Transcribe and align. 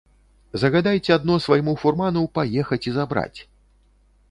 Загадайце 0.61 1.11
адно 1.17 1.35
свайму 1.45 1.75
фурману 1.83 2.25
паехаць 2.39 2.83
і 2.89 2.97
забраць. 2.99 3.39